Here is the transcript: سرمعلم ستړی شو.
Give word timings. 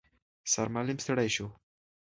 سرمعلم 0.51 0.97
ستړی 1.03 1.29
شو. 1.35 1.47